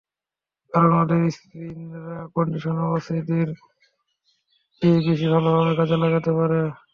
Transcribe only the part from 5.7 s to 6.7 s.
কাজে লাগাতে পারে।